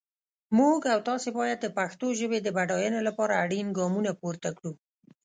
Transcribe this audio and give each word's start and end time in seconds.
موږ 0.57 0.79
او 0.93 0.99
تاسي 1.07 1.29
باید 1.39 1.57
د 1.61 1.67
پښتو 1.77 2.07
ژپې 2.19 2.39
د 2.41 2.47
بډاینې 2.57 3.01
لپاره 3.07 3.33
اړین 3.43 3.67
ګامونه 3.77 4.11
پورته 4.21 4.49
کړو. 4.57 4.71